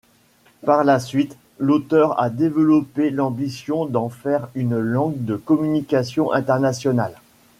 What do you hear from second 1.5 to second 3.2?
l'auteur a développé